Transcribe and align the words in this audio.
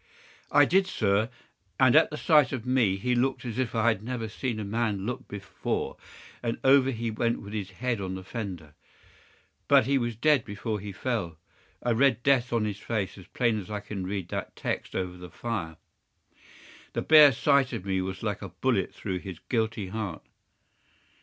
"I 0.51 0.65
did, 0.65 0.87
sir, 0.87 1.29
and 1.79 1.95
at 1.95 2.09
the 2.09 2.17
sight 2.17 2.51
of 2.51 2.65
me 2.65 2.95
he 2.97 3.13
looked 3.13 3.45
as 3.45 3.59
I 3.59 3.89
have 3.89 4.01
never 4.01 4.27
seen 4.27 4.59
a 4.59 4.63
man 4.65 5.05
look 5.05 5.27
before, 5.27 5.95
and 6.41 6.57
over 6.63 6.89
he 6.89 7.11
went 7.11 7.39
with 7.43 7.53
his 7.53 7.69
head 7.69 8.01
on 8.01 8.15
the 8.15 8.23
fender. 8.23 8.73
But 9.67 9.85
he 9.85 9.99
was 9.99 10.15
dead 10.15 10.43
before 10.43 10.79
he 10.79 10.91
fell. 10.91 11.37
I 11.83 11.91
read 11.91 12.23
death 12.23 12.51
on 12.51 12.65
his 12.65 12.79
face 12.79 13.15
as 13.15 13.27
plain 13.27 13.59
as 13.61 13.69
I 13.69 13.79
can 13.79 14.03
read 14.03 14.29
that 14.29 14.55
text 14.55 14.95
over 14.95 15.15
the 15.17 15.29
fire. 15.29 15.77
The 16.93 17.03
bare 17.03 17.31
sight 17.31 17.71
of 17.71 17.85
me 17.85 18.01
was 18.01 18.23
like 18.23 18.41
a 18.41 18.49
bullet 18.49 18.95
through 18.95 19.19
his 19.19 19.37
guilty 19.49 19.89
heart." 19.89 20.23